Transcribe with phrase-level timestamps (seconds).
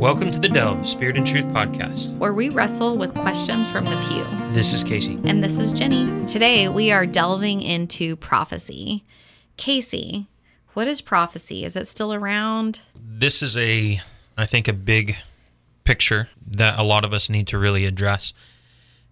[0.00, 2.16] Welcome to the Delve Spirit and Truth podcast.
[2.16, 4.24] where we wrestle with questions from the pew.
[4.54, 5.18] This is Casey.
[5.24, 6.24] And this is Jenny.
[6.26, 9.04] Today we are delving into prophecy.
[9.58, 10.26] Casey,
[10.72, 11.66] what is prophecy?
[11.66, 12.80] Is it still around?
[12.96, 14.00] This is a,
[14.38, 15.16] I think, a big
[15.84, 18.32] picture that a lot of us need to really address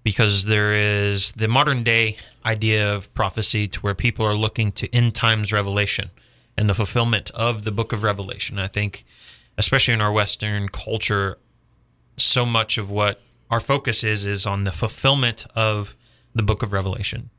[0.02, 2.16] because there is the modern day
[2.46, 6.08] idea of prophecy to where people are looking to end times revelation
[6.56, 8.58] and the fulfillment of the book of Revelation.
[8.58, 9.04] I think,
[9.58, 11.36] especially in our Western culture,
[12.16, 13.20] so much of what
[13.50, 15.96] our focus is is on the fulfillment of
[16.34, 17.30] the book of Revelation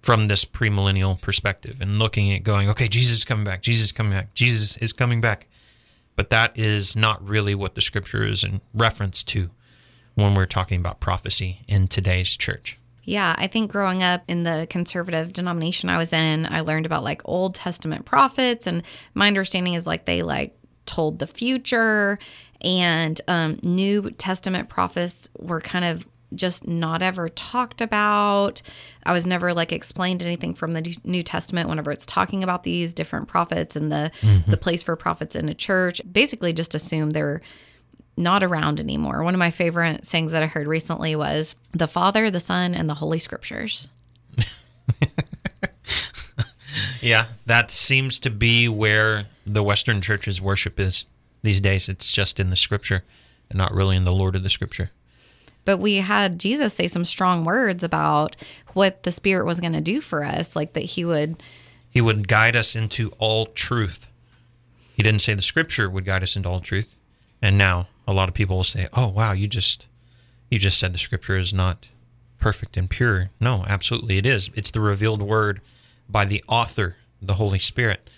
[0.00, 3.92] from this premillennial perspective and looking at going, okay, Jesus is coming back, Jesus is
[3.92, 5.48] coming back, Jesus is coming back.
[6.16, 9.50] But that is not really what the scripture is in reference to
[10.14, 12.76] when we're talking about prophecy in today's church.
[13.04, 17.04] Yeah, I think growing up in the conservative denomination I was in, I learned about
[17.04, 18.82] like Old Testament prophets, and
[19.14, 20.57] my understanding is like they like
[20.88, 22.18] told the future,
[22.60, 28.60] and um, New Testament prophets were kind of just not ever talked about.
[29.04, 32.92] I was never like explained anything from the New Testament whenever it's talking about these
[32.92, 34.10] different prophets and the
[34.46, 36.00] the place for prophets in a church.
[36.10, 37.40] Basically, just assume they're
[38.16, 39.22] not around anymore.
[39.22, 42.88] One of my favorite sayings that I heard recently was the Father, the Son, and
[42.88, 43.88] the Holy Scriptures.
[47.00, 51.06] Yeah, that seems to be where the Western church's worship is
[51.42, 51.88] these days.
[51.88, 53.04] It's just in the scripture
[53.50, 54.90] and not really in the Lord of the scripture.
[55.64, 58.36] But we had Jesus say some strong words about
[58.72, 61.42] what the Spirit was going to do for us, like that He would.
[61.90, 64.08] He would guide us into all truth.
[64.96, 66.96] He didn't say the scripture would guide us into all truth.
[67.40, 69.86] And now a lot of people will say, "Oh, wow, you just
[70.50, 71.88] you just said the scripture is not
[72.40, 74.50] perfect and pure." No, absolutely it is.
[74.54, 75.60] It's the revealed word
[76.08, 78.08] by the author, the Holy Spirit.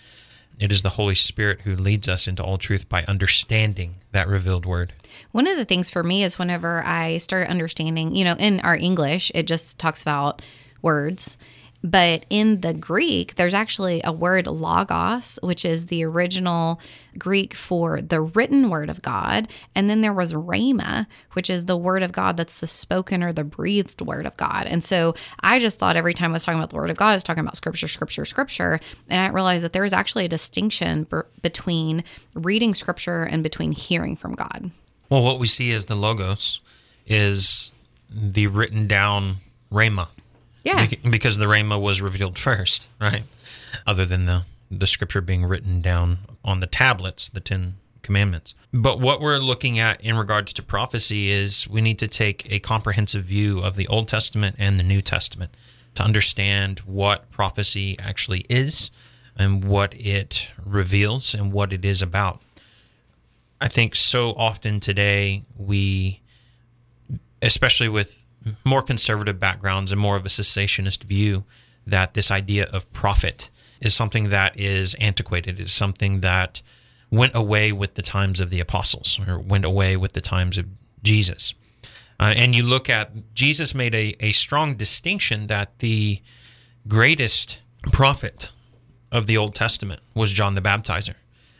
[0.59, 4.65] It is the Holy Spirit who leads us into all truth by understanding that revealed
[4.65, 4.93] word.
[5.31, 8.75] One of the things for me is whenever I start understanding, you know, in our
[8.75, 10.43] English, it just talks about
[10.81, 11.37] words.
[11.83, 16.79] But in the Greek, there's actually a word logos, which is the original
[17.17, 19.47] Greek for the written word of God.
[19.73, 23.33] And then there was rhema, which is the word of God that's the spoken or
[23.33, 24.67] the breathed word of God.
[24.67, 27.09] And so I just thought every time I was talking about the word of God,
[27.09, 28.79] I was talking about scripture, scripture, scripture.
[29.09, 32.03] And I realized that there is actually a distinction b- between
[32.35, 34.69] reading scripture and between hearing from God.
[35.09, 36.61] Well, what we see as the logos
[37.07, 37.71] is
[38.09, 39.37] the written down
[39.71, 40.07] rhema.
[40.63, 40.87] Yeah.
[41.09, 43.23] Because the rhema was revealed first, right?
[43.87, 48.55] Other than the, the scripture being written down on the tablets, the Ten Commandments.
[48.73, 52.59] But what we're looking at in regards to prophecy is we need to take a
[52.59, 55.55] comprehensive view of the Old Testament and the New Testament
[55.95, 58.91] to understand what prophecy actually is
[59.37, 62.41] and what it reveals and what it is about.
[63.59, 66.21] I think so often today we,
[67.41, 68.20] especially with
[68.65, 71.43] more conservative backgrounds and more of a cessationist view,
[71.85, 76.61] that this idea of prophet is something that is antiquated, is something that
[77.09, 80.65] went away with the times of the apostles or went away with the times of
[81.03, 81.53] Jesus.
[82.19, 86.21] Uh, and you look at Jesus made a, a strong distinction that the
[86.87, 87.59] greatest
[87.91, 88.51] prophet
[89.11, 91.15] of the Old Testament was John the Baptizer.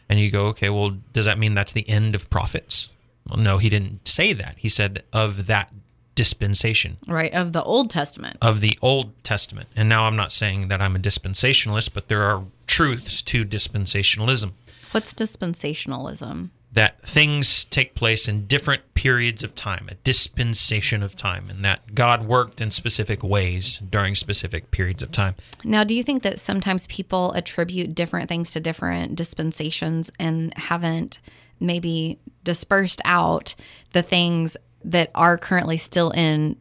[0.07, 2.89] And you go, okay, well, does that mean that's the end of prophets?
[3.27, 4.55] Well, no, he didn't say that.
[4.57, 5.73] He said of that
[6.21, 9.69] dispensation right of the old testament of the Old Testament.
[9.75, 14.51] And now I'm not saying that I'm a dispensationalist, but there are truths to dispensationalism
[14.91, 21.49] what's dispensationalism that things take place in different periods of time, a dispensation of time,
[21.49, 25.33] and that God worked in specific ways during specific periods of time.
[25.63, 31.19] now do you think that sometimes people attribute different things to different dispensations and haven't
[31.59, 33.55] maybe dispersed out
[33.93, 34.55] the things
[34.85, 36.55] that are currently still in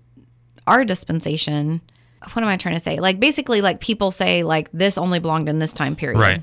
[0.66, 1.80] our dispensation
[2.32, 2.98] what am i trying to say?
[2.98, 6.18] Like basically like people say like this only belonged in this time period.
[6.18, 6.42] Right.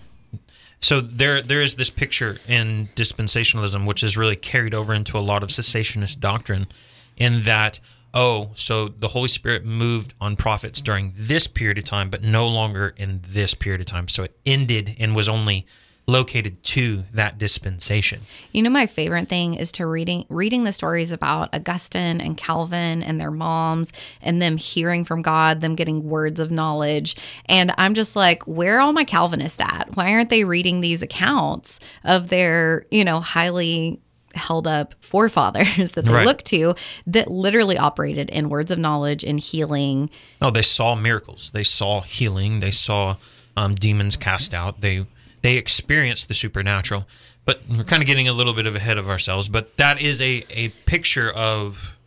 [0.79, 5.21] So there there is this picture in dispensationalism which is really carried over into a
[5.21, 6.67] lot of cessationist doctrine
[7.15, 7.79] in that
[8.13, 12.47] oh so the Holy Spirit moved on prophets during this period of time but no
[12.47, 14.07] longer in this period of time.
[14.07, 15.65] So it ended and was only
[16.09, 18.21] located to that dispensation.
[18.53, 23.03] You know, my favorite thing is to reading reading the stories about Augustine and Calvin
[23.03, 27.17] and their moms and them hearing from God, them getting words of knowledge.
[27.47, 29.89] And I'm just like, where are all my Calvinists at?
[29.95, 33.99] Why aren't they reading these accounts of their, you know, highly
[34.33, 36.25] held up forefathers that they Right.
[36.25, 36.73] look to
[37.07, 40.09] that literally operated in words of knowledge and healing.
[40.41, 41.51] Oh, they saw miracles.
[41.51, 42.61] They saw healing.
[42.61, 43.17] They saw
[43.57, 44.79] um, demons cast out.
[44.81, 45.05] They
[45.47, 47.07] they experience the supernatural,
[47.45, 49.47] But we're kind of getting a little bit of ahead of ourselves.
[49.47, 51.97] But that is a, a picture of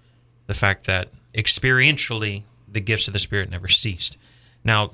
[0.46, 4.18] the fact that experientially the gifts of the Spirit never ceased.
[4.62, 4.90] Now,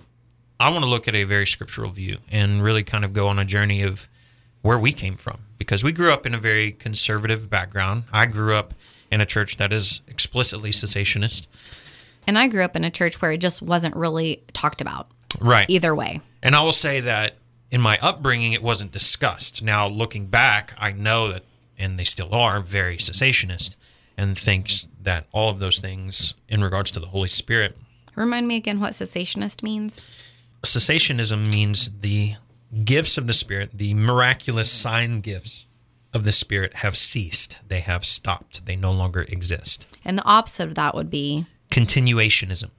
[0.61, 3.41] I want to look at a very scriptural view and really kind of go on
[3.41, 4.07] a journey of
[4.63, 8.05] where we came from because we grew up in a very conservative background.
[8.13, 8.75] I grew up
[9.11, 11.49] in a church that is explicitly cessationist.
[12.29, 15.09] And I grew up in a church where it just wasn't really talked about.
[15.41, 15.69] Right.
[15.69, 16.21] Either way.
[16.45, 17.35] And I will say that
[17.71, 19.63] in my upbringing, it wasn't discussed.
[19.63, 21.45] Now, looking back, I know that,
[21.79, 23.77] and they still are, very cessationist
[24.17, 27.77] and thinks that all of those things in regards to the Holy Spirit.
[28.15, 30.09] Remind me again what cessationist means.
[30.65, 32.37] Cessationism means the
[32.85, 35.67] gifts of the Spirit, the miraculous sign gifts
[36.15, 37.59] of the Spirit have ceased.
[37.69, 38.65] They have stopped.
[38.65, 39.87] They no longer exist.
[40.05, 42.71] And the opposite of that would be continuationism.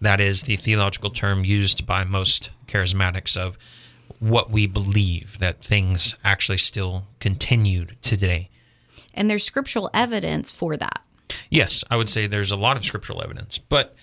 [0.00, 3.56] That is the theological term used by most charismatics of
[4.20, 8.50] what we believe that things actually still continued today.
[9.14, 11.02] And there's scriptural evidence for that.
[11.48, 13.96] Yes, I would say there's a lot of scriptural evidence, but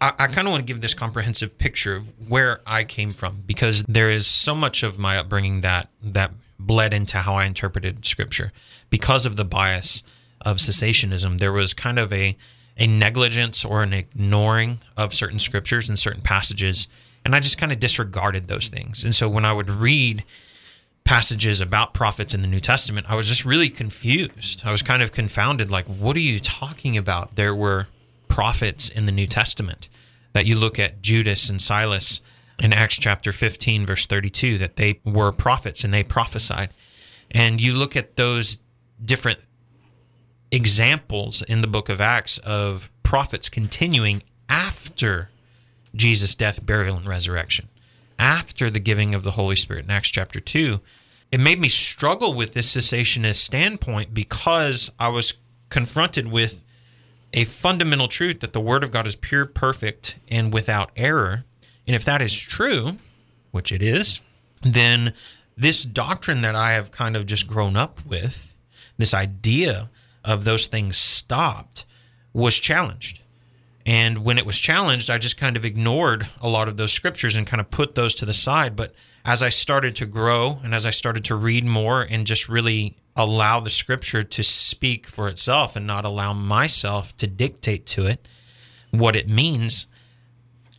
[0.00, 3.42] I, I kind of want to give this comprehensive picture of where I came from
[3.46, 8.04] because there is so much of my upbringing that that bled into how I interpreted
[8.04, 8.52] scripture
[8.90, 10.02] because of the bias
[10.40, 11.38] of cessationism.
[11.38, 12.36] There was kind of a
[12.76, 16.88] a negligence or an ignoring of certain scriptures and certain passages.
[17.24, 19.04] And I just kind of disregarded those things.
[19.04, 20.24] And so when I would read
[21.04, 24.62] passages about prophets in the New Testament, I was just really confused.
[24.64, 27.36] I was kind of confounded like, what are you talking about?
[27.36, 27.88] There were
[28.28, 29.88] prophets in the New Testament
[30.32, 32.20] that you look at Judas and Silas
[32.58, 36.70] in Acts chapter 15, verse 32, that they were prophets and they prophesied.
[37.30, 38.58] And you look at those
[39.04, 39.40] different
[40.52, 45.30] examples in the book of Acts of prophets continuing after
[45.94, 47.68] Jesus' death, burial, and resurrection,
[48.18, 50.80] after the giving of the Holy Spirit in Acts chapter 2.
[51.32, 55.34] It made me struggle with this cessationist standpoint because I was
[55.68, 56.64] confronted with
[57.32, 61.44] a fundamental truth that the Word of God is pure, perfect, and without error.
[61.86, 62.98] And if that is true,
[63.52, 64.20] which it is,
[64.62, 65.14] then
[65.56, 68.54] this doctrine that I have kind of just grown up with,
[68.98, 69.90] this idea
[70.24, 71.84] of those things stopped
[72.32, 73.20] was challenged.
[73.90, 77.34] And when it was challenged, I just kind of ignored a lot of those scriptures
[77.34, 78.76] and kind of put those to the side.
[78.76, 78.94] But
[79.24, 82.96] as I started to grow and as I started to read more and just really
[83.16, 88.28] allow the scripture to speak for itself and not allow myself to dictate to it
[88.92, 89.88] what it means,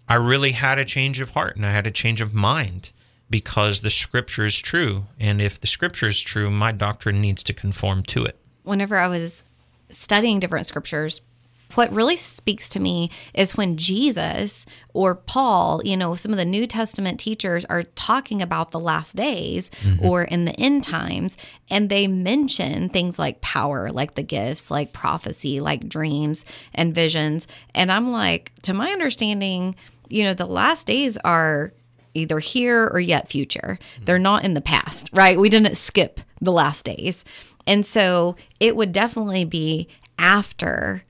[0.07, 2.91] I really had a change of heart and I had a change of mind
[3.29, 5.07] because the scripture is true.
[5.19, 9.07] And if the scripture is true, my doctrine needs to conform to it whenever I
[9.07, 9.43] was
[9.89, 11.21] studying different scriptures,
[11.75, 16.45] what really speaks to me is when Jesus or Paul, you know, some of the
[16.45, 20.05] New Testament teachers are talking about the last days mm-hmm.
[20.05, 21.37] or in the end times,
[21.69, 27.47] and they mention things like power, like the gifts, like prophecy, like dreams and visions.
[27.73, 29.75] And I'm like, to my understanding,
[30.09, 31.73] you know, the last days are
[32.13, 33.79] either here or yet future.
[33.79, 34.05] Mm-hmm.
[34.05, 35.39] They're not in the past, right?
[35.39, 37.23] We didn't skip the last days.
[37.65, 39.87] And so it would definitely be
[40.17, 41.03] after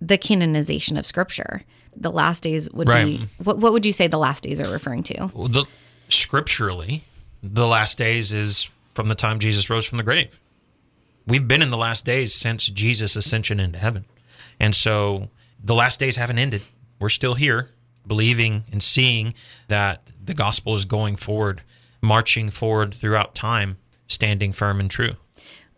[0.00, 1.62] the canonization of scripture.
[1.96, 3.04] The last days would right.
[3.04, 5.30] be what what would you say the last days are referring to?
[5.34, 5.64] Well, the,
[6.08, 7.04] scripturally,
[7.42, 10.28] the last days is from the time Jesus rose from the grave.
[11.26, 14.04] We've been in the last days since Jesus' ascension into heaven.
[14.60, 15.28] And so
[15.62, 16.62] the last days haven't ended.
[17.00, 17.70] We're still here,
[18.06, 19.34] believing and seeing
[19.68, 21.62] that the gospel is going forward,
[22.00, 25.16] marching forward throughout time, standing firm and true.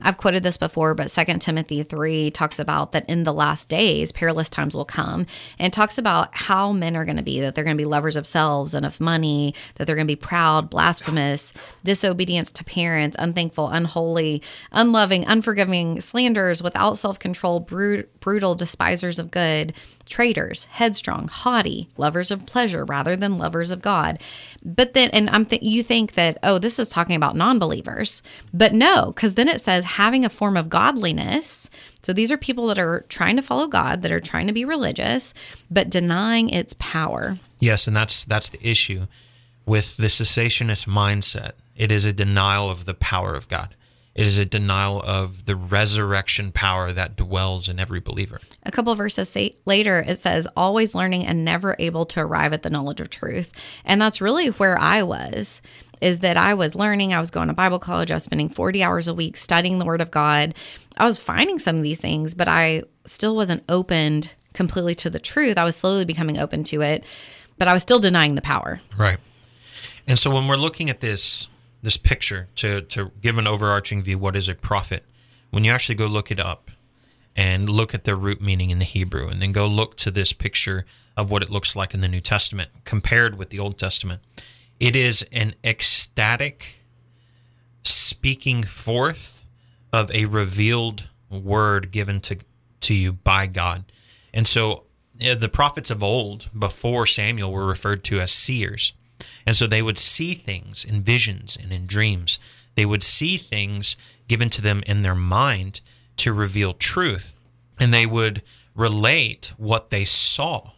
[0.00, 4.12] I've quoted this before, but Second Timothy 3 talks about that in the last days,
[4.12, 5.26] perilous times will come.
[5.58, 8.14] And talks about how men are going to be, that they're going to be lovers
[8.14, 11.52] of selves and of money, that they're going to be proud, blasphemous,
[11.82, 14.40] disobedience to parents, unthankful, unholy,
[14.70, 19.72] unloving, unforgiving, slanderers, without self control, brutal, despisers of good
[20.08, 24.20] traitors, headstrong, haughty, lovers of pleasure rather than lovers of God.
[24.64, 28.22] But then, and I'm th- you think that oh, this is talking about non-believers,
[28.52, 31.70] but no, because then it says having a form of godliness.
[32.02, 34.64] So these are people that are trying to follow God, that are trying to be
[34.64, 35.34] religious,
[35.70, 37.38] but denying its power.
[37.60, 39.06] Yes, and that's that's the issue
[39.66, 41.52] with the cessationist mindset.
[41.76, 43.74] It is a denial of the power of God.
[44.14, 48.40] It is a denial of the resurrection power that dwells in every believer.
[48.64, 52.70] A couple verses later, it says, always learning and never able to arrive at the
[52.70, 53.52] knowledge of truth.
[53.84, 55.62] And that's really where I was
[56.00, 57.12] is that I was learning.
[57.12, 58.10] I was going to Bible college.
[58.10, 60.54] I was spending 40 hours a week studying the Word of God.
[60.96, 65.18] I was finding some of these things, but I still wasn't opened completely to the
[65.18, 65.58] truth.
[65.58, 67.04] I was slowly becoming open to it,
[67.56, 68.80] but I was still denying the power.
[68.96, 69.18] Right.
[70.06, 71.48] And so when we're looking at this
[71.82, 75.04] this picture to to give an overarching view what is a prophet?
[75.50, 76.70] When you actually go look it up
[77.34, 80.32] and look at the root meaning in the Hebrew and then go look to this
[80.32, 80.84] picture
[81.16, 84.20] of what it looks like in the New Testament compared with the Old Testament
[84.80, 86.84] it is an ecstatic
[87.82, 89.44] speaking forth
[89.92, 92.38] of a revealed word given to
[92.80, 93.84] to you by God.
[94.32, 98.92] And so the prophets of old before Samuel were referred to as seers
[99.48, 102.38] and so they would see things in visions and in dreams.
[102.74, 103.96] They would see things
[104.28, 105.80] given to them in their mind
[106.18, 107.34] to reveal truth.
[107.80, 108.42] And they would
[108.74, 110.72] relate what they saw,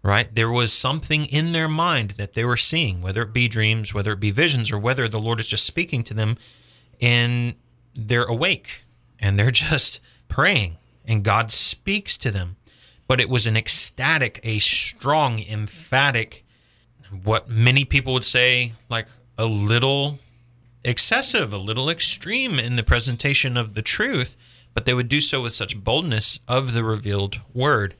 [0.00, 0.32] right?
[0.32, 4.12] There was something in their mind that they were seeing, whether it be dreams, whether
[4.12, 6.36] it be visions, or whether the Lord is just speaking to them
[7.00, 7.56] and
[7.96, 8.84] they're awake
[9.18, 12.58] and they're just praying and God speaks to them.
[13.08, 16.44] But it was an ecstatic, a strong, emphatic
[17.24, 20.18] what many people would say like a little
[20.84, 24.36] excessive, a little extreme in the presentation of the truth,
[24.74, 27.94] but they would do so with such boldness of the revealed word.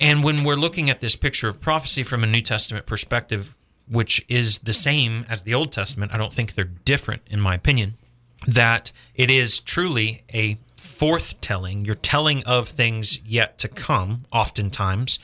[0.00, 3.56] And when we're looking at this picture of prophecy from a New Testament perspective,
[3.88, 7.54] which is the same as the Old Testament, I don't think they're different, in my
[7.54, 7.96] opinion,
[8.46, 11.86] that it is truly a forthtelling.
[11.86, 15.18] You're telling of things yet to come, oftentimes,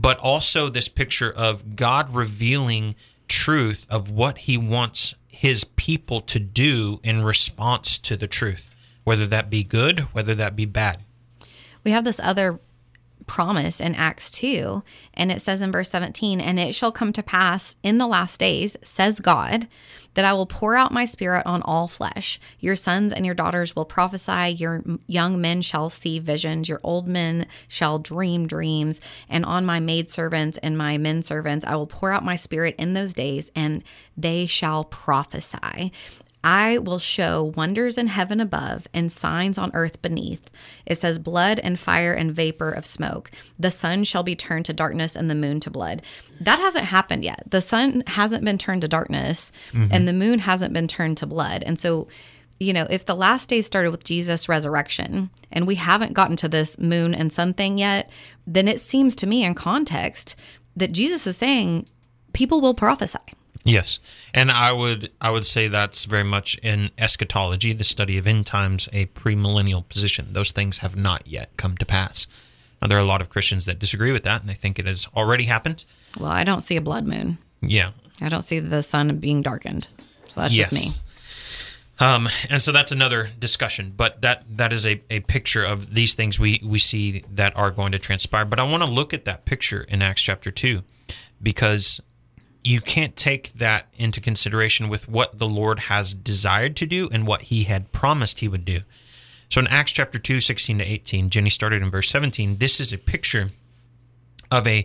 [0.00, 2.94] but also this picture of God revealing
[3.28, 8.70] truth of what he wants his people to do in response to the truth,
[9.04, 11.04] whether that be good, whether that be bad.
[11.84, 12.58] We have this other
[13.26, 14.82] promise in Acts 2.
[15.14, 18.40] And it says in verse 17, And it shall come to pass in the last
[18.40, 19.68] days, says God,
[20.14, 22.40] that I will pour out my spirit on all flesh.
[22.58, 27.06] Your sons and your daughters will prophesy, your young men shall see visions, your old
[27.06, 32.12] men shall dream dreams, and on my maidservants and my men servants I will pour
[32.12, 33.84] out my spirit in those days, and
[34.16, 35.92] they shall prophesy.
[36.42, 40.50] I will show wonders in heaven above and signs on earth beneath.
[40.86, 43.30] It says, blood and fire and vapor of smoke.
[43.58, 46.02] The sun shall be turned to darkness and the moon to blood.
[46.40, 47.42] That hasn't happened yet.
[47.50, 49.92] The sun hasn't been turned to darkness mm-hmm.
[49.92, 51.62] and the moon hasn't been turned to blood.
[51.66, 52.08] And so,
[52.58, 56.48] you know, if the last days started with Jesus' resurrection and we haven't gotten to
[56.48, 58.10] this moon and sun thing yet,
[58.46, 60.36] then it seems to me in context
[60.74, 61.86] that Jesus is saying
[62.32, 63.18] people will prophesy
[63.64, 63.98] Yes,
[64.32, 68.46] and I would I would say that's very much in eschatology, the study of end
[68.46, 70.28] times, a premillennial position.
[70.32, 72.26] Those things have not yet come to pass.
[72.80, 74.86] Now, there are a lot of Christians that disagree with that, and they think it
[74.86, 75.84] has already happened.
[76.18, 77.36] Well, I don't see a blood moon.
[77.60, 77.90] Yeah,
[78.20, 79.88] I don't see the sun being darkened.
[80.28, 80.70] So that's yes.
[80.70, 81.10] just me.
[82.00, 86.14] Um, and so that's another discussion, but that that is a, a picture of these
[86.14, 88.46] things we, we see that are going to transpire.
[88.46, 90.82] But I want to look at that picture in Acts chapter 2
[91.42, 92.00] because
[92.62, 97.26] you can't take that into consideration with what the Lord has desired to do and
[97.26, 98.80] what he had promised he would do.
[99.48, 102.58] So in Acts chapter 2, 16 to 18, Jenny started in verse 17.
[102.58, 103.50] This is a picture
[104.50, 104.84] of a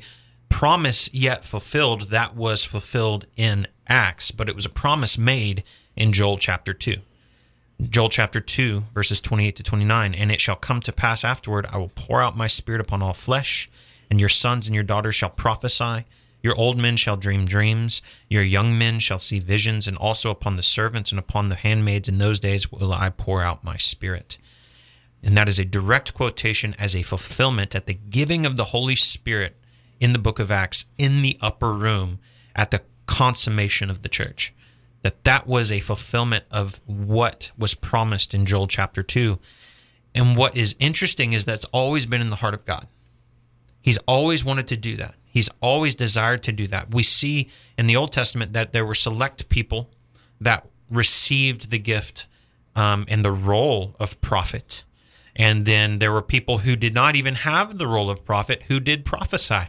[0.50, 5.64] promise yet fulfilled that was fulfilled in Acts, but it was a promise made
[5.96, 6.98] in Joel chapter 2.
[7.90, 10.16] Joel chapter 2, verses 28 to 29.
[10.16, 13.14] And it shall come to pass afterward, I will pour out my spirit upon all
[13.14, 13.70] flesh,
[14.10, 16.06] and your sons and your daughters shall prophesy
[16.46, 20.58] your old men shall dream dreams, your young men shall see visions, and also upon
[20.58, 24.38] the servants and upon the handmaids in those days will I pour out my spirit.
[25.24, 28.96] And that is a direct quotation as a fulfillment at the giving of the Holy
[28.96, 29.58] Spirit
[30.00, 32.20] in the book of Acts in the upper room
[32.56, 34.54] at the consummation of the church.
[35.02, 39.40] That that was a fulfillment of what was promised in Joel chapter 2.
[40.14, 42.88] And what is interesting is that's always been in the heart of God.
[43.82, 45.16] He's always wanted to do that.
[45.36, 46.94] He's always desired to do that.
[46.94, 49.90] We see in the Old Testament that there were select people
[50.40, 52.26] that received the gift
[52.74, 54.86] um, and the role of prophet.
[55.36, 58.80] And then there were people who did not even have the role of prophet who
[58.80, 59.68] did prophesy.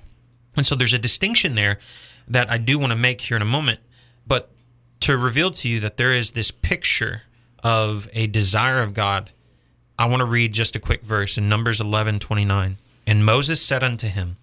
[0.55, 1.81] And so there's a distinction there
[2.29, 3.81] that I do want to make here in a moment.
[4.25, 4.53] But
[5.01, 7.23] to reveal to you that there is this picture
[7.65, 9.33] of a desire of God,
[9.99, 12.79] I want to read just a quick verse in Numbers 11 29.
[13.05, 14.37] And Moses said unto him,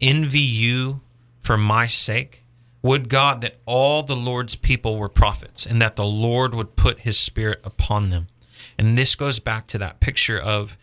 [0.00, 1.00] envy you
[1.42, 2.44] for my sake?
[2.82, 7.00] Would God that all the Lord's people were prophets and that the Lord would put
[7.00, 8.28] his spirit upon them.
[8.78, 10.78] And this goes back to that picture of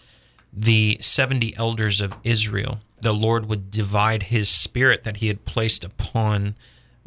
[0.54, 2.82] the 70 elders of Israel.
[3.02, 6.56] The Lord would divide his spirit that he had placed upon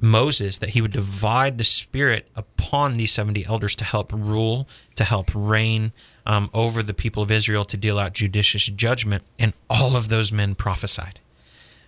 [0.01, 5.05] Moses, that he would divide the spirit upon these 70 elders to help rule, to
[5.05, 5.93] help reign
[6.27, 9.23] um, over the people of Israel, to deal out judicious judgment.
[9.39, 11.21] And all of those men prophesied.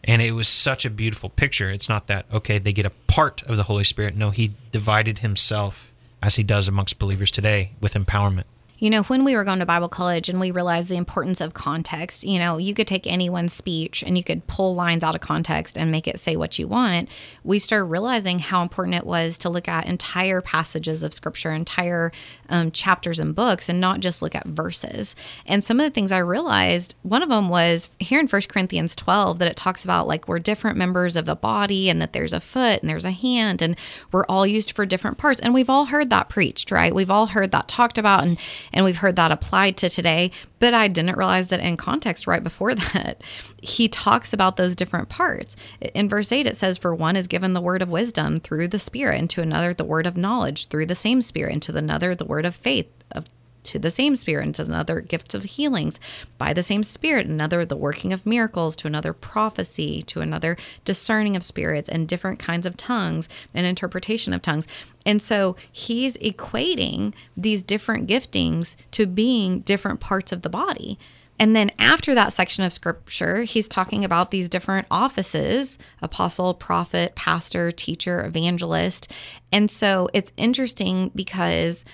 [0.04, 1.70] And it was such a beautiful picture.
[1.70, 4.16] It's not that, okay, they get a part of the Holy Spirit.
[4.16, 5.92] No, he divided himself
[6.22, 8.44] as he does amongst believers today with empowerment.
[8.82, 11.54] You know, when we were going to Bible college and we realized the importance of
[11.54, 15.20] context, you know, you could take anyone's speech and you could pull lines out of
[15.20, 17.08] context and make it say what you want.
[17.44, 22.10] We started realizing how important it was to look at entire passages of scripture, entire
[22.48, 25.14] um, chapters and books, and not just look at verses.
[25.46, 28.96] And some of the things I realized, one of them was here in 1 Corinthians
[28.96, 32.32] 12, that it talks about like we're different members of the body and that there's
[32.32, 33.78] a foot and there's a hand and
[34.10, 35.38] we're all used for different parts.
[35.38, 36.92] And we've all heard that preached, right?
[36.92, 38.24] We've all heard that talked about.
[38.24, 38.36] And
[38.72, 40.30] and we've heard that applied to today.
[40.58, 43.22] But I didn't realize that in context, right before that,
[43.60, 45.56] he talks about those different parts.
[45.94, 48.78] In verse 8, it says, For one is given the word of wisdom through the
[48.78, 52.14] Spirit, and to another the word of knowledge through the same Spirit, and to another
[52.14, 53.24] the word of faith of
[53.62, 55.98] to the same spirit and to another gift of healings
[56.38, 61.36] by the same spirit another the working of miracles to another prophecy to another discerning
[61.36, 64.66] of spirits and different kinds of tongues and interpretation of tongues
[65.04, 70.98] and so he's equating these different giftings to being different parts of the body
[71.42, 77.16] and then after that section of scripture, he's talking about these different offices apostle, prophet,
[77.16, 79.10] pastor, teacher, evangelist.
[79.50, 81.84] And so it's interesting because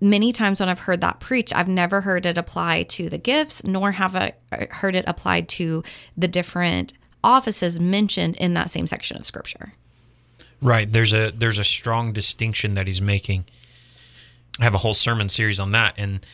[0.00, 3.64] many times when I've heard that preach, I've never heard it apply to the gifts,
[3.64, 5.82] nor have I uh, heard it applied to
[6.16, 9.72] the different offices mentioned in that same section of scripture.
[10.60, 10.90] Right.
[10.90, 13.44] There's a there's a strong distinction that he's making.
[14.58, 16.24] I have a whole sermon series on that and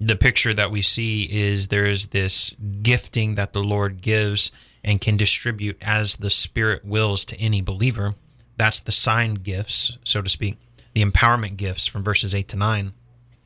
[0.00, 4.52] the picture that we see is there is this gifting that the Lord gives
[4.84, 8.14] and can distribute as the Spirit wills to any believer.
[8.56, 10.56] That's the sign gifts, so to speak,
[10.94, 12.92] the empowerment gifts from verses 8 to 9.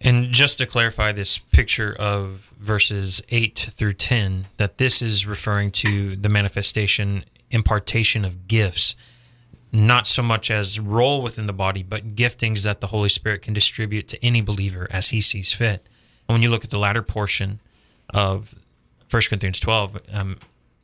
[0.00, 5.70] And just to clarify this picture of verses 8 through 10, that this is referring
[5.72, 8.96] to the manifestation, impartation of gifts,
[9.70, 13.54] not so much as role within the body, but giftings that the Holy Spirit can
[13.54, 15.86] distribute to any believer as he sees fit.
[16.28, 17.60] And when you look at the latter portion
[18.10, 18.56] of
[19.08, 20.36] 1 Corinthians 12, um,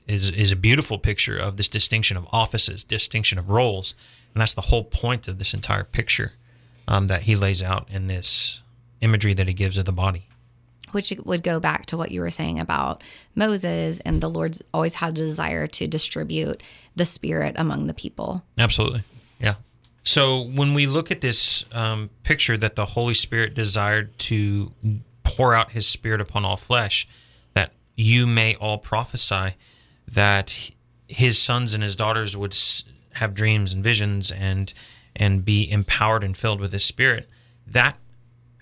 [0.06, 3.94] is, is a beautiful picture of this distinction of offices, distinction of roles.
[4.32, 6.32] And that's the whole point of this entire picture
[6.88, 8.62] um, that he lays out in this
[9.00, 10.24] imagery that he gives of the body.
[10.92, 14.94] Which would go back to what you were saying about Moses and the Lord's always
[14.94, 16.62] had a desire to distribute
[16.96, 18.42] the Spirit among the people.
[18.56, 19.04] Absolutely.
[19.38, 19.56] Yeah.
[20.02, 24.72] So when we look at this um, picture that the Holy Spirit desired to
[25.24, 27.06] pour out his Spirit upon all flesh,
[27.52, 29.56] that you may all prophesy,
[30.06, 30.70] that
[31.06, 32.56] his sons and his daughters would
[33.12, 34.72] have dreams and visions and
[35.16, 37.28] and be empowered and filled with his Spirit,
[37.66, 37.96] that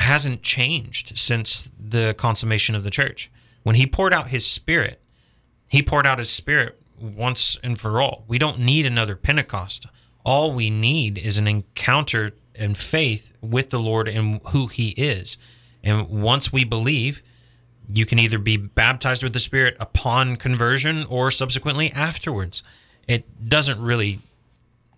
[0.00, 3.30] hasn't changed since the consummation of the church.
[3.62, 5.00] When he poured out his spirit,
[5.68, 8.24] he poured out his spirit once and for all.
[8.28, 9.86] We don't need another Pentecost.
[10.24, 15.36] All we need is an encounter and faith with the Lord and who he is.
[15.82, 17.22] And once we believe,
[17.92, 22.62] you can either be baptized with the Spirit upon conversion or subsequently afterwards.
[23.06, 24.20] It doesn't really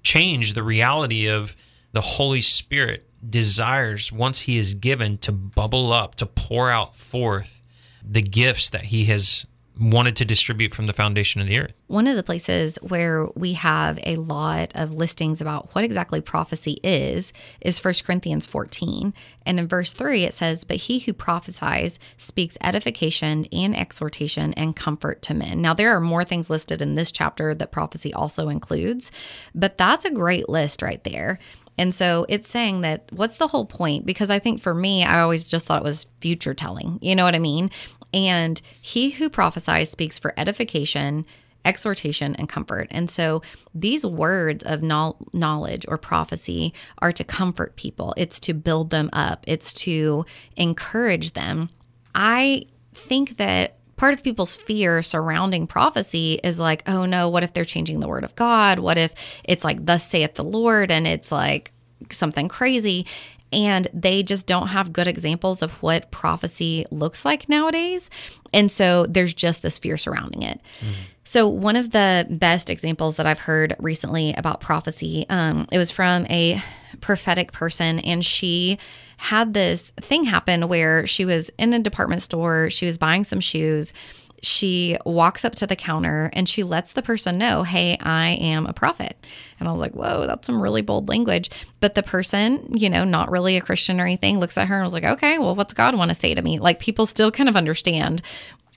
[0.09, 1.55] change the reality of
[1.93, 7.61] the Holy Spirit desires, once he is given, to bubble up, to pour out forth
[8.03, 9.45] the gifts that he has
[9.81, 11.75] wanted to distribute from the foundation of the earth.
[11.87, 16.79] One of the places where we have a lot of listings about what exactly prophecy
[16.83, 19.15] is is 1 Corinthians 14.
[19.47, 24.75] And in verse 3 it says, "But he who prophesies speaks edification and exhortation and
[24.75, 28.49] comfort to men." Now there are more things listed in this chapter that prophecy also
[28.49, 29.13] includes,
[29.55, 31.39] but that's a great list right there.
[31.79, 34.05] And so it's saying that what's the whole point?
[34.05, 36.99] Because I think for me, I always just thought it was future telling.
[37.01, 37.71] You know what I mean?
[38.13, 41.25] And he who prophesies speaks for edification,
[41.65, 42.89] exhortation, and comfort.
[42.91, 43.43] And so
[43.75, 49.45] these words of knowledge or prophecy are to comfort people, it's to build them up,
[49.47, 51.69] it's to encourage them.
[52.15, 57.53] I think that part of people's fear surrounding prophecy is like, oh no, what if
[57.53, 58.79] they're changing the word of God?
[58.79, 59.13] What if
[59.45, 61.73] it's like, thus saith the Lord, and it's like
[62.11, 63.07] something crazy?
[63.53, 68.09] And they just don't have good examples of what prophecy looks like nowadays.
[68.53, 70.61] And so there's just this fear surrounding it.
[70.81, 70.93] Mm-hmm.
[71.25, 75.91] So, one of the best examples that I've heard recently about prophecy, um, it was
[75.91, 76.63] from a
[77.03, 78.79] prophetic person, and she
[79.19, 83.41] had this thing happen where she was in a department store, she was buying some
[83.41, 83.93] shoes.
[84.41, 88.67] She walks up to the counter and she lets the person know, Hey, I am
[88.67, 89.27] a prophet.
[89.59, 91.51] And I was like, Whoa, that's some really bold language.
[91.81, 94.85] But the person, you know, not really a Christian or anything, looks at her and
[94.85, 96.61] was like, Okay, well, what's God want to say to me?
[96.61, 98.23] Like people still kind of understand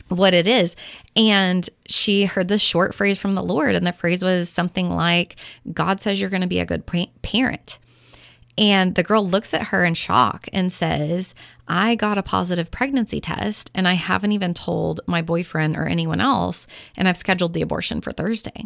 [0.08, 0.76] what it is.
[1.16, 5.36] And she heard this short phrase from the Lord, and the phrase was something like,
[5.72, 6.86] God says you're going to be a good
[7.22, 7.80] parent.
[8.62, 11.34] And the girl looks at her in shock and says,
[11.67, 16.21] I got a positive pregnancy test and I haven't even told my boyfriend or anyone
[16.21, 18.65] else, and I've scheduled the abortion for Thursday.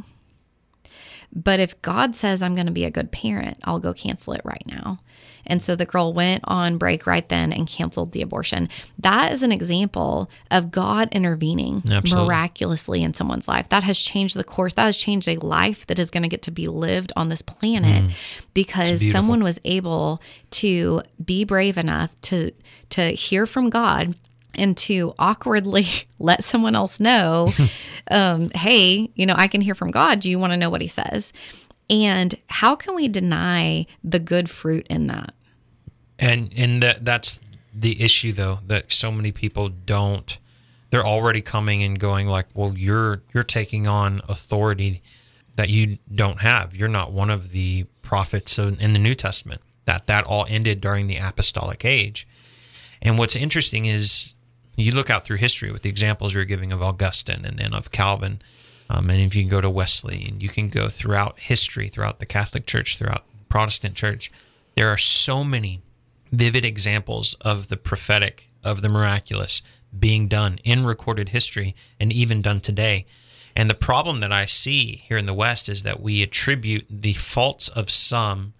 [1.33, 4.41] But if God says I'm going to be a good parent, I'll go cancel it
[4.43, 4.99] right now.
[5.47, 8.69] And so the girl went on break right then and canceled the abortion.
[8.99, 12.25] That is an example of God intervening Absolutely.
[12.25, 13.69] miraculously in someone's life.
[13.69, 14.73] That has changed the course.
[14.73, 17.41] That has changed a life that is going to get to be lived on this
[17.41, 18.11] planet mm.
[18.53, 22.51] because someone was able to be brave enough to
[22.89, 24.15] to hear from God
[24.57, 25.87] and to awkwardly
[26.19, 27.51] let someone else know,
[28.11, 30.19] um, hey, you know, I can hear from God.
[30.19, 31.33] Do you want to know what he says?
[31.89, 35.33] And how can we deny the good fruit in that?
[36.17, 37.39] And and that that's
[37.73, 40.37] the issue though that so many people don't
[40.89, 45.01] they're already coming and going like, "Well, you're you're taking on authority
[45.57, 46.73] that you don't have.
[46.73, 51.07] You're not one of the prophets in the New Testament." That that all ended during
[51.07, 52.25] the apostolic age.
[53.01, 54.33] And what's interesting is
[54.75, 57.91] you look out through history with the examples you're giving of Augustine and then of
[57.91, 58.41] Calvin,
[58.89, 62.19] um, and if you can go to Wesley and you can go throughout history, throughout
[62.19, 64.29] the Catholic Church, throughout Protestant Church,
[64.75, 65.81] there are so many
[66.31, 69.61] vivid examples of the prophetic, of the miraculous
[69.97, 73.05] being done in recorded history and even done today.
[73.55, 77.13] And the problem that I see here in the West is that we attribute the
[77.13, 78.53] faults of some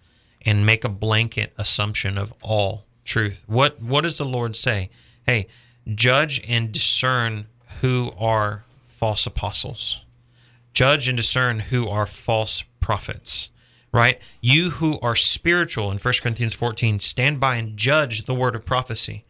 [0.45, 3.43] and make a blanket assumption of all truth.
[3.45, 4.89] What what does the Lord say?
[5.25, 5.47] Hey,
[5.93, 7.47] judge and discern
[7.81, 10.01] who are false apostles.
[10.73, 13.49] Judge and discern who are false prophets,
[13.91, 14.19] right?
[14.41, 18.65] You who are spiritual in 1 Corinthians 14, stand by and judge the word of
[18.65, 19.25] prophecy.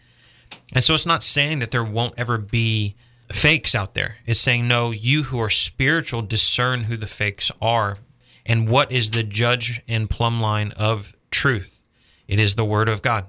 [0.74, 2.96] And so it's not saying that there won't ever be
[3.32, 4.18] fakes out there.
[4.26, 7.98] It's saying, no, you who are spiritual, discern who the fakes are
[8.46, 11.82] and what is the judge and plumb line of truth.
[12.28, 13.26] It is the word of God.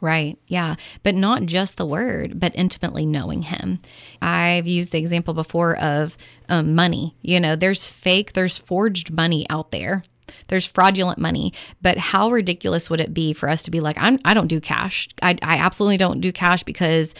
[0.00, 0.38] Right.
[0.46, 0.76] Yeah.
[1.02, 3.80] But not just the word, but intimately knowing him.
[4.22, 6.16] I've used the example before of
[6.48, 7.14] um, money.
[7.20, 10.04] You know, there's fake, there's forged money out there.
[10.48, 14.18] There's fraudulent money, but how ridiculous would it be for us to be like, I'm,
[14.24, 15.08] I don't do cash.
[15.22, 17.14] I, I absolutely don't do cash because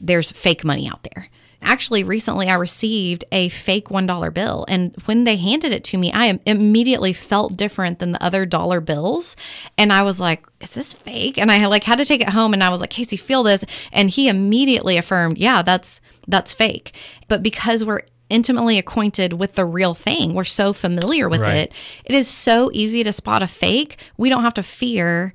[0.00, 1.28] there's fake money out there.
[1.60, 4.64] Actually, recently I received a fake $1 bill.
[4.68, 8.80] And when they handed it to me, I immediately felt different than the other dollar
[8.80, 9.36] bills.
[9.76, 11.36] And I was like, is this fake?
[11.36, 13.64] And I like had to take it home and I was like, Casey, feel this.
[13.92, 16.94] And he immediately affirmed, yeah, that's that's fake.
[17.26, 20.34] But because we're intimately acquainted with the real thing.
[20.34, 21.56] We're so familiar with right.
[21.56, 21.72] it.
[22.04, 23.98] It is so easy to spot a fake.
[24.16, 25.32] We don't have to fear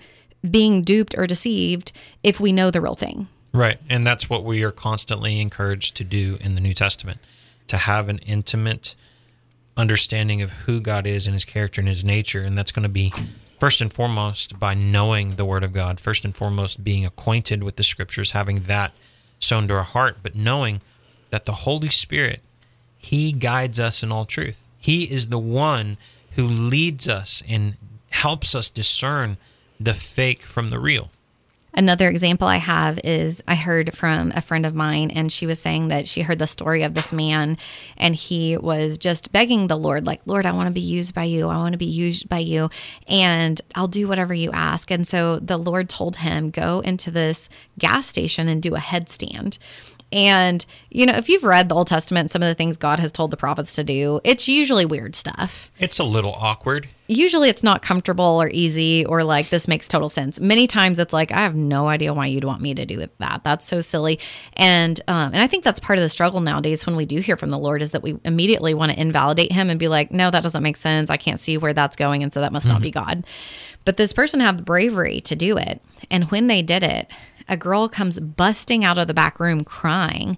[0.49, 3.27] being duped or deceived if we know the real thing.
[3.53, 3.77] Right.
[3.89, 7.19] And that's what we are constantly encouraged to do in the New Testament
[7.67, 8.95] to have an intimate
[9.77, 12.41] understanding of who God is and his character and his nature.
[12.41, 13.13] And that's going to be
[13.59, 17.75] first and foremost by knowing the Word of God, first and foremost being acquainted with
[17.75, 18.91] the scriptures, having that
[19.39, 20.81] sown to our heart, but knowing
[21.29, 22.41] that the Holy Spirit,
[22.97, 24.59] He guides us in all truth.
[24.79, 25.97] He is the one
[26.35, 27.75] who leads us and
[28.09, 29.37] helps us discern
[29.79, 31.09] the fake from the real.
[31.75, 35.59] Another example I have is I heard from a friend of mine, and she was
[35.59, 37.57] saying that she heard the story of this man,
[37.97, 41.23] and he was just begging the Lord, like, Lord, I want to be used by
[41.23, 41.47] you.
[41.47, 42.69] I want to be used by you,
[43.07, 44.91] and I'll do whatever you ask.
[44.91, 49.57] And so the Lord told him, Go into this gas station and do a headstand.
[50.13, 53.12] And, you know, if you've read the Old Testament, some of the things God has
[53.12, 55.71] told the prophets to do, it's usually weird stuff.
[55.79, 56.88] It's a little awkward.
[57.15, 60.39] Usually it's not comfortable or easy or like this makes total sense.
[60.39, 63.41] Many times it's like, I have no idea why you'd want me to do that.
[63.43, 64.19] That's so silly.
[64.54, 67.38] And um, and I think that's part of the struggle nowadays when we do hear
[67.38, 70.32] from the Lord is that we immediately want to invalidate him and be like, no,
[70.32, 71.10] that doesn't make sense.
[71.10, 72.23] I can't see where that's going.
[72.23, 72.73] And so that must mm-hmm.
[72.73, 73.06] not be mm-hmm.
[73.06, 73.26] God.
[73.86, 75.82] But this person had the bravery to do it.
[76.10, 77.12] And when they did it,
[77.49, 80.38] a girl comes busting out of the back room crying.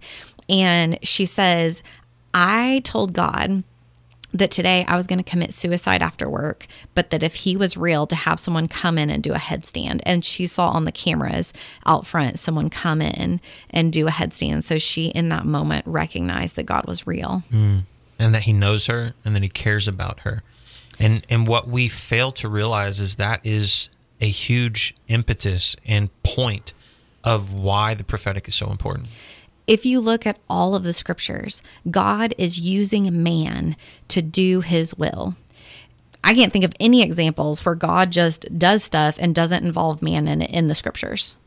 [0.49, 1.83] And she says,
[2.33, 3.63] I told God
[4.37, 7.77] that today I was going to commit suicide after work, but that if he was
[7.77, 10.01] real, to have someone come in and do a headstand.
[10.05, 11.53] And she saw on the cameras
[11.85, 14.63] out front someone come in and do a headstand.
[14.63, 17.43] So she, in that moment, recognized that God was real.
[17.51, 17.83] Mm.
[18.19, 20.43] And that he knows her and that he cares about her.
[20.99, 23.89] And, and what we fail to realize is that is
[24.21, 26.73] a huge impetus and point
[27.23, 29.07] of why the prophetic is so important.
[29.67, 33.75] If you look at all of the scriptures, God is using man
[34.09, 35.35] to do his will.
[36.23, 40.27] I can't think of any examples where God just does stuff and doesn't involve man
[40.27, 41.37] in in the scriptures.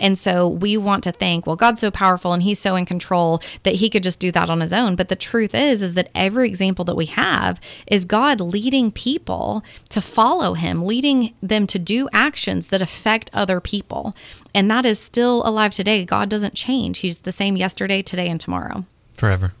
[0.00, 3.40] And so we want to think, well, God's so powerful and he's so in control
[3.62, 4.96] that he could just do that on his own.
[4.96, 9.64] But the truth is, is that every example that we have is God leading people
[9.90, 14.14] to follow him, leading them to do actions that affect other people.
[14.54, 16.04] And that is still alive today.
[16.04, 16.98] God doesn't change.
[16.98, 18.84] He's the same yesterday, today, and tomorrow.
[19.14, 19.52] Forever.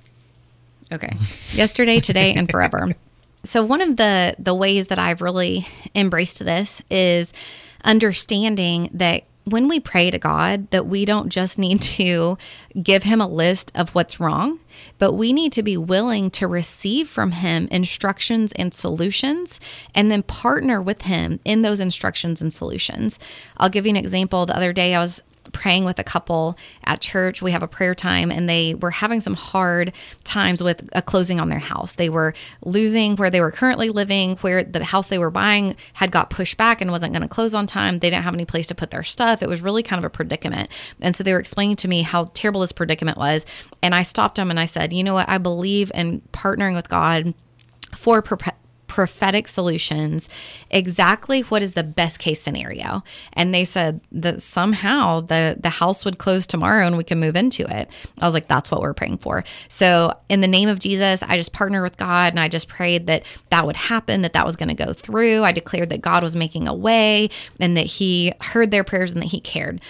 [0.92, 1.16] Okay.
[1.52, 2.90] Yesterday, today, and forever.
[3.46, 7.32] So one of the the ways that I've really embraced this is
[7.84, 12.36] understanding that when we pray to God that we don't just need to
[12.82, 14.58] give him a list of what's wrong,
[14.98, 19.60] but we need to be willing to receive from him instructions and solutions
[19.94, 23.20] and then partner with him in those instructions and solutions.
[23.56, 24.46] I'll give you an example.
[24.46, 27.42] The other day I was praying with a couple at church.
[27.42, 29.92] We have a prayer time, and they were having some hard
[30.24, 31.94] times with a closing on their house.
[31.94, 36.10] They were losing where they were currently living, where the house they were buying had
[36.10, 37.98] got pushed back and wasn't going to close on time.
[37.98, 39.42] They didn't have any place to put their stuff.
[39.42, 40.70] It was really kind of a predicament.
[41.00, 43.46] And so they were explaining to me how terrible this predicament was.
[43.82, 45.28] And I stopped them and I said, You know what?
[45.28, 47.34] I believe in partnering with God
[47.94, 48.22] for
[48.86, 50.28] prophetic solutions
[50.70, 53.02] exactly what is the best case scenario.
[53.32, 57.36] And they said that somehow the the house would close tomorrow and we can move
[57.36, 57.90] into it.
[58.18, 59.44] I was like that's what we're praying for.
[59.68, 63.06] So in the name of jesus i just partnered with god and i just prayed
[63.06, 65.42] that that would happen that that was going to go through.
[65.42, 69.22] I declared that god was making a way and that he heard their prayers and
[69.22, 69.80] that he cared.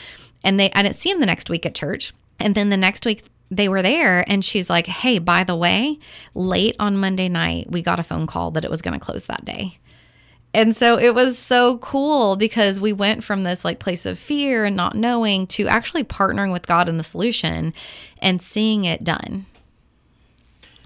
[0.44, 2.12] And they i didn't see him the next week at church.
[2.38, 5.98] And then the next week they were there and she's like, Hey, by the way,
[6.34, 9.26] late on Monday night, we got a phone call that it was going to close
[9.26, 9.78] that day.
[10.54, 14.64] And so it was so cool because we went from this like place of fear
[14.64, 17.74] and not knowing to actually partnering with God in the solution
[18.22, 19.44] and seeing it done.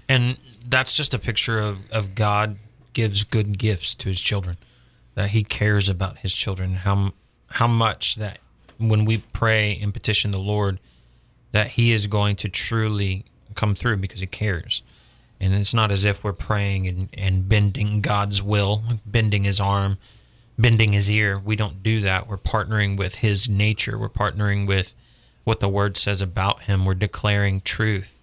[0.09, 2.57] And that's just a picture of, of God
[2.91, 4.57] gives good gifts to his children,
[5.15, 7.13] that he cares about his children, how,
[7.51, 8.39] how much that
[8.77, 10.81] when we pray and petition the Lord,
[11.51, 14.81] that he is going to truly come through because he cares.
[15.39, 19.97] And it's not as if we're praying and, and bending God's will, bending his arm,
[20.57, 21.39] bending his ear.
[21.39, 22.27] We don't do that.
[22.27, 23.97] We're partnering with his nature.
[23.97, 24.93] We're partnering with
[25.43, 26.85] what the word says about him.
[26.85, 28.19] We're declaring truth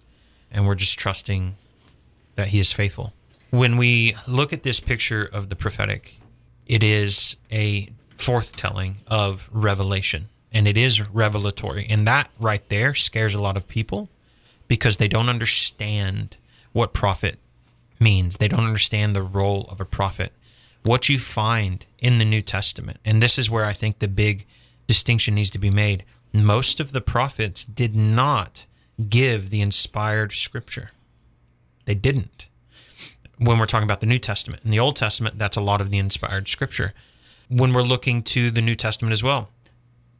[0.49, 1.57] and we're just trusting
[2.35, 3.13] that he is faithful.
[3.49, 6.19] When we look at this picture of the prophetic,
[6.65, 11.85] it is a forthtelling of revelation and it is revelatory.
[11.89, 14.09] And that right there scares a lot of people
[14.67, 16.37] because they don't understand
[16.73, 17.39] what prophet
[17.99, 18.37] means.
[18.37, 20.31] They don't understand the role of a prophet.
[20.83, 24.45] What you find in the New Testament, and this is where I think the big
[24.87, 26.03] distinction needs to be made.
[26.31, 28.65] Most of the prophets did not
[29.09, 30.89] give the inspired scripture.
[31.85, 32.47] They didn't.
[33.37, 34.63] When we're talking about the New Testament.
[34.65, 36.93] In the Old Testament, that's a lot of the inspired scripture.
[37.49, 39.49] When we're looking to the New Testament as well,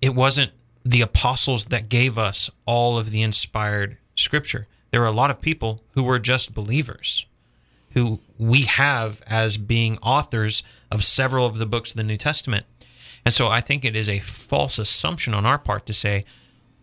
[0.01, 0.51] it wasn't
[0.83, 4.67] the apostles that gave us all of the inspired scripture.
[4.91, 7.25] There were a lot of people who were just believers,
[7.91, 12.65] who we have as being authors of several of the books of the New Testament.
[13.25, 16.25] And so I think it is a false assumption on our part to say,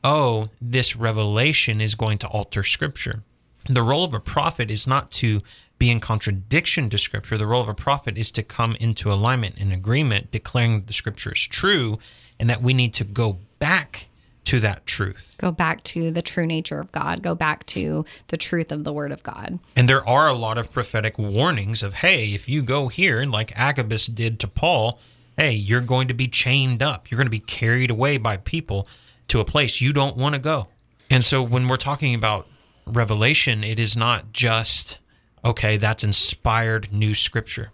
[0.05, 3.22] oh, this revelation is going to alter scripture.
[3.68, 5.42] The role of a prophet is not to
[5.78, 7.36] be in contradiction to scripture.
[7.36, 10.92] The role of a prophet is to come into alignment and agreement, declaring that the
[10.92, 11.98] scripture is true
[12.38, 14.08] and that we need to go back
[14.44, 15.34] to that truth.
[15.38, 17.22] Go back to the true nature of God.
[17.22, 19.58] Go back to the truth of the word of God.
[19.74, 23.32] And there are a lot of prophetic warnings of, hey, if you go here, and
[23.32, 25.00] like Agabus did to Paul,
[25.36, 27.10] hey, you're going to be chained up.
[27.10, 28.86] You're going to be carried away by people
[29.28, 30.68] to a place you don't want to go.
[31.10, 32.46] And so when we're talking about
[32.86, 34.98] revelation, it is not just,
[35.46, 37.70] okay, that's inspired new scripture.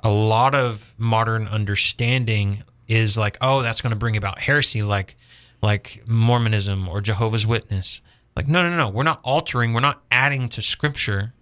[0.00, 5.16] A lot of modern understanding is like, oh, that's going to bring about heresy, like
[5.60, 8.00] like Mormonism or Jehovah's Witness.
[8.36, 11.34] Like, no, no, no, we're not altering, we're not adding to Scripture.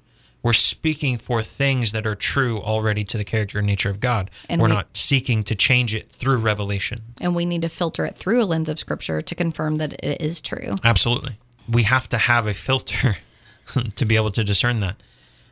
[0.43, 4.31] We're speaking for things that are true already to the character and nature of God.
[4.49, 7.03] And we're we, not seeking to change it through revelation.
[7.21, 10.23] And we need to filter it through a lens of Scripture to confirm that it
[10.23, 10.77] is true.
[10.85, 11.37] Absolutely.
[11.69, 13.17] We have to have a filter
[13.97, 14.97] to be able to discern that.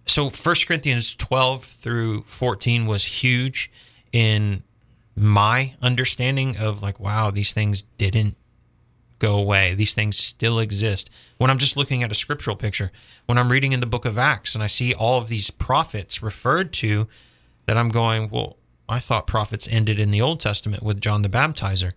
[0.06, 3.70] So 1 Corinthians 12 through 14 was huge
[4.12, 4.62] in
[5.16, 8.36] my understanding of like, wow, these things didn't
[9.18, 9.74] go away.
[9.74, 11.10] These things still exist.
[11.38, 12.90] When I'm just looking at a scriptural picture,
[13.26, 16.22] when I'm reading in the book of Acts and I see all of these prophets
[16.22, 17.08] referred to,
[17.66, 18.56] that I'm going, well,
[18.88, 21.92] I thought prophets ended in the Old Testament with John the Baptizer.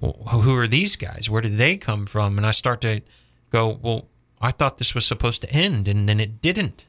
[0.00, 1.28] Well, who are these guys?
[1.28, 2.36] Where did they come from?
[2.36, 3.00] And I start to
[3.50, 4.06] go, well,
[4.40, 6.86] I thought this was supposed to end, and then it didn't.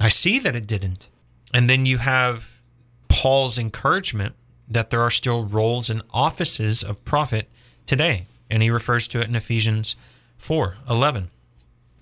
[0.00, 1.08] I see that it didn't.
[1.52, 2.60] And then you have
[3.08, 4.34] Paul's encouragement
[4.68, 7.48] that there are still roles and offices of prophet
[7.86, 8.26] today.
[8.50, 9.96] And he refers to it in Ephesians
[10.36, 11.30] 4 11.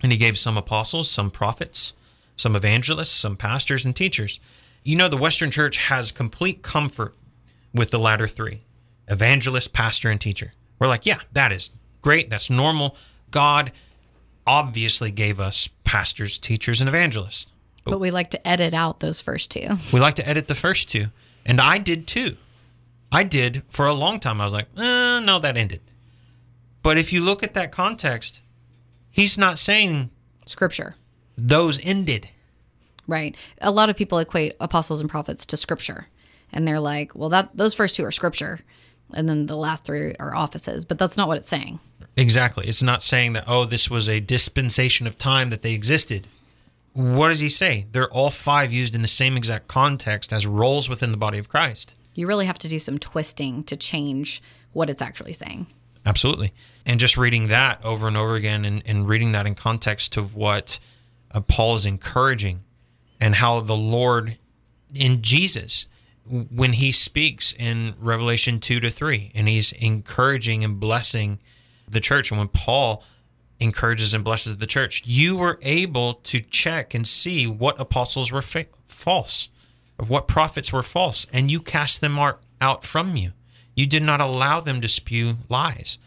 [0.02, 1.92] And he gave some apostles, some prophets,
[2.36, 4.38] some evangelists, some pastors, and teachers.
[4.84, 7.14] You know, the Western church has complete comfort
[7.72, 8.62] with the latter three
[9.08, 10.52] evangelist, pastor, and teacher.
[10.78, 11.70] We're like, yeah, that is
[12.02, 12.28] great.
[12.28, 12.96] That's normal.
[13.30, 13.72] God
[14.46, 17.46] obviously gave us pastors, teachers, and evangelists.
[17.90, 19.68] But we like to edit out those first two.
[19.92, 21.06] We like to edit the first two.
[21.44, 22.36] And I did too.
[23.12, 24.40] I did for a long time.
[24.40, 25.80] I was like, eh, no, that ended.
[26.82, 28.40] But if you look at that context,
[29.10, 30.10] he's not saying
[30.46, 30.96] Scripture.
[31.38, 32.28] those ended.
[33.06, 33.36] Right.
[33.60, 36.08] A lot of people equate apostles and prophets to scripture.
[36.52, 38.60] And they're like, well, that those first two are scripture.
[39.14, 40.84] And then the last three are offices.
[40.84, 41.78] But that's not what it's saying.
[42.16, 42.66] Exactly.
[42.66, 46.26] It's not saying that, oh, this was a dispensation of time that they existed.
[46.96, 47.86] What does he say?
[47.92, 51.46] They're all five used in the same exact context as roles within the body of
[51.46, 51.94] Christ.
[52.14, 54.40] You really have to do some twisting to change
[54.72, 55.66] what it's actually saying.
[56.06, 56.54] Absolutely.
[56.86, 60.34] And just reading that over and over again and, and reading that in context of
[60.34, 60.78] what
[61.32, 62.64] uh, Paul is encouraging
[63.20, 64.38] and how the Lord
[64.94, 65.84] in Jesus,
[66.24, 71.40] when he speaks in Revelation 2 to 3, and he's encouraging and blessing
[71.86, 72.30] the church.
[72.30, 73.02] And when Paul
[73.60, 78.42] encourages and blesses the church, you were able to check and see what apostles were
[78.42, 79.48] fa- false,
[79.98, 82.18] of what prophets were false, and you cast them
[82.60, 83.32] out from you.
[83.74, 85.98] You did not allow them to spew lies.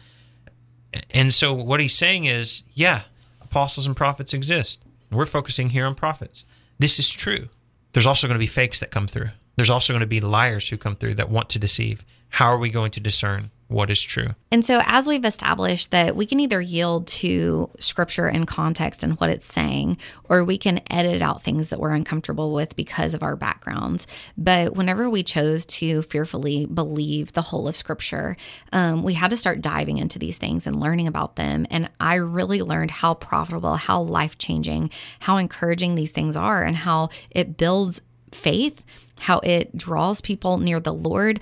[1.10, 3.02] And so what he's saying is, yeah,
[3.40, 4.82] apostles and prophets exist.
[5.10, 6.44] We're focusing here on prophets.
[6.78, 7.48] This is true.
[7.92, 9.30] There's also going to be fakes that come through.
[9.56, 12.04] There's also going to be liars who come through that want to deceive.
[12.30, 14.26] How are we going to discern what is true?
[14.50, 19.12] And so, as we've established that we can either yield to scripture and context and
[19.20, 23.22] what it's saying, or we can edit out things that we're uncomfortable with because of
[23.22, 24.08] our backgrounds.
[24.36, 28.36] But whenever we chose to fearfully believe the whole of scripture,
[28.72, 31.64] um, we had to start diving into these things and learning about them.
[31.70, 36.74] And I really learned how profitable, how life changing, how encouraging these things are, and
[36.74, 38.02] how it builds
[38.32, 38.82] faith,
[39.20, 41.40] how it draws people near the Lord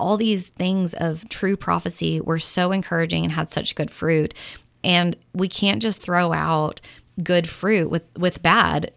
[0.00, 4.34] all these things of true prophecy were so encouraging and had such good fruit.
[4.82, 6.80] And we can't just throw out
[7.22, 8.92] good fruit with, with bad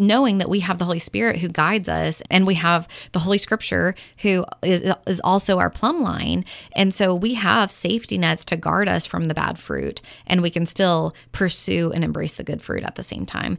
[0.00, 3.38] knowing that we have the Holy Spirit who guides us and we have the Holy
[3.38, 6.44] Scripture who is, is also our plumb line.
[6.72, 10.50] And so we have safety nets to guard us from the bad fruit and we
[10.50, 13.58] can still pursue and embrace the good fruit at the same time.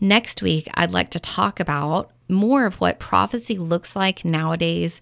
[0.00, 5.00] Next week, I'd like to talk about more of what prophecy looks like nowadays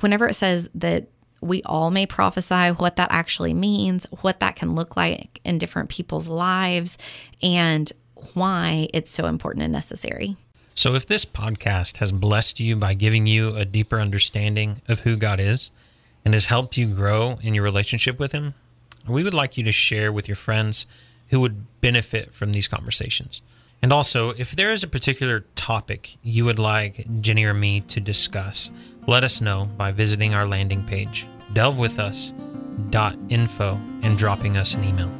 [0.00, 1.08] whenever it says that
[1.40, 5.88] we all may prophesy, what that actually means, what that can look like in different
[5.88, 6.98] people's lives,
[7.42, 7.92] and
[8.34, 10.36] why it's so important and necessary.
[10.74, 15.16] So, if this podcast has blessed you by giving you a deeper understanding of who
[15.16, 15.70] God is
[16.24, 18.54] and has helped you grow in your relationship with Him,
[19.08, 20.86] we would like you to share with your friends
[21.28, 23.42] who would benefit from these conversations.
[23.82, 28.00] And also, if there is a particular topic you would like Jenny or me to
[28.00, 28.70] discuss,
[29.06, 35.12] let us know by visiting our landing page, delvewithus.info, and dropping us an email.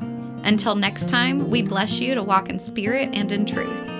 [0.45, 3.96] Until next time, we bless you to walk in spirit and in truth.